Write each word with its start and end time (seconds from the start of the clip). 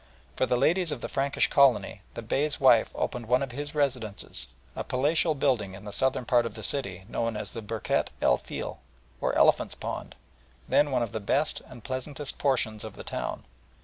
For 0.35 0.47
the 0.47 0.57
ladies 0.57 0.91
of 0.91 1.01
the 1.01 1.07
Frankish 1.07 1.47
colony 1.51 2.01
the 2.15 2.23
Bey's 2.23 2.59
wife 2.59 2.89
opened 2.95 3.27
one 3.27 3.43
of 3.43 3.51
his 3.51 3.75
residences, 3.75 4.47
a 4.75 4.83
palatial 4.83 5.35
building 5.35 5.75
in 5.75 5.83
the 5.83 5.91
southern 5.91 6.25
part 6.25 6.47
of 6.47 6.55
the 6.55 6.63
city 6.63 7.05
known 7.07 7.37
as 7.37 7.53
the 7.53 7.61
Birket 7.61 8.07
el 8.19 8.37
Feel, 8.37 8.79
or 9.21 9.37
Elephant's 9.37 9.75
Pond, 9.75 10.15
then 10.67 10.89
one 10.89 11.03
of 11.03 11.11
the 11.11 11.19
best 11.19 11.61
and 11.67 11.83
pleasantest 11.83 12.39
portions 12.39 12.83
of 12.83 12.95
the 12.95 13.03
town. 13.03 13.43